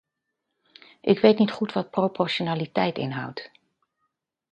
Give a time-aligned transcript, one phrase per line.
[1.01, 3.51] Ik weet niet goed wat proportionaliteit inhoudt.